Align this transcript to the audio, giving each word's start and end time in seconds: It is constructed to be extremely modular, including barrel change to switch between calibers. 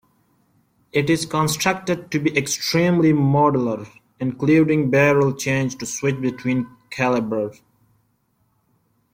It 0.91 1.11
is 1.11 1.27
constructed 1.27 2.09
to 2.09 2.17
be 2.19 2.35
extremely 2.35 3.13
modular, 3.13 3.87
including 4.19 4.89
barrel 4.89 5.31
change 5.31 5.77
to 5.77 5.85
switch 5.85 6.19
between 6.19 6.65
calibers. 6.89 7.61